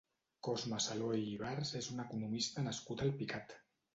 Cosme 0.45 0.79
Saló 0.85 1.09
i 1.17 1.27
Ibars 1.33 1.75
és 1.81 1.89
un 1.95 2.01
economista 2.05 2.63
nascut 2.69 3.03
a 3.05 3.09
Alpicat. 3.09 3.57